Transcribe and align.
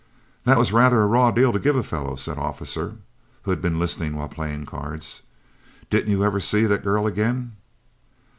"That 0.45 0.57
was 0.57 0.73
rather 0.73 1.03
a 1.03 1.05
raw 1.05 1.29
deal 1.29 1.53
to 1.53 1.59
give 1.59 1.75
a 1.75 1.83
fellow," 1.83 2.15
said 2.15 2.39
Officer, 2.39 2.95
who 3.43 3.51
had 3.51 3.61
been 3.61 3.77
listening 3.77 4.15
while 4.15 4.27
playing 4.29 4.65
cards. 4.65 5.21
"Didn't 5.91 6.09
you 6.09 6.17
never 6.21 6.39
see 6.39 6.63
the 6.65 6.79
girl 6.79 7.05
again?" 7.05 7.55